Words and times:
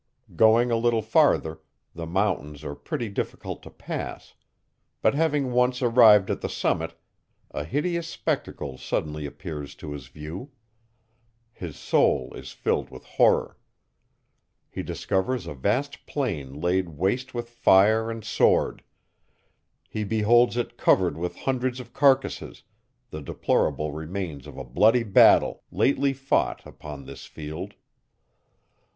Going 0.35 0.71
a 0.71 0.77
little 0.77 1.03
farther, 1.03 1.61
the 1.93 2.07
mountains 2.07 2.63
are 2.63 2.73
pretty 2.73 3.07
difficult 3.07 3.61
to 3.61 3.69
pass; 3.69 4.33
but 5.03 5.13
having 5.13 5.51
once 5.51 5.79
arrived 5.83 6.31
at 6.31 6.41
the 6.41 6.49
summit, 6.49 6.95
a 7.51 7.63
hideous 7.63 8.07
spectacle 8.07 8.79
suddenly 8.79 9.27
appears 9.27 9.75
to 9.75 9.91
his 9.91 10.07
view. 10.07 10.49
His 11.53 11.75
soul 11.75 12.33
is 12.33 12.51
filled 12.51 12.89
with 12.89 13.03
horror. 13.05 13.59
He 14.71 14.81
discovers 14.81 15.45
a 15.45 15.53
vast 15.53 16.07
plain 16.07 16.59
laid 16.59 16.89
waste 16.89 17.35
with 17.35 17.47
fire 17.47 18.09
and 18.09 18.23
sword; 18.25 18.83
he 19.87 20.03
beholds 20.03 20.57
it 20.57 20.79
covered 20.79 21.15
with 21.15 21.35
hundreds 21.35 21.79
of 21.79 21.93
carcases, 21.93 22.63
the 23.11 23.21
deplorable 23.21 23.91
remains 23.91 24.47
of 24.47 24.57
a 24.57 24.63
bloody 24.63 25.03
battle, 25.03 25.61
lately 25.69 26.11
fought 26.11 26.65
upon 26.65 27.05
this 27.05 27.27
field. 27.27 27.75